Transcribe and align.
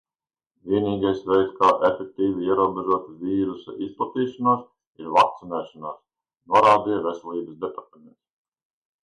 Vienīgais 0.69 1.19
veids, 1.25 1.51
kā 1.59 1.67
efektīvi 1.89 2.47
ierobežot 2.53 3.11
vīrusa 3.25 3.75
izplatīšanos, 3.89 4.65
ir 5.05 5.13
vakcinēšanās, 5.19 6.01
norādīja 6.55 7.05
Veselības 7.11 7.63
departaments. 7.69 8.19